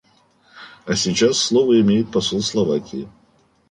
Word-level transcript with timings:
А 0.85 0.95
сейчас 0.95 1.37
слово 1.37 1.79
имеет 1.79 2.11
посол 2.11 2.41
Словакии. 2.41 3.07